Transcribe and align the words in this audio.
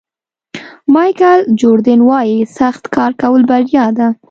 مایکل 0.93 1.39
جوردن 1.59 1.99
وایي 2.09 2.37
سخت 2.57 2.83
کار 2.95 3.11
کول 3.21 3.41
بریا 3.49 3.85
ده. 3.97 4.07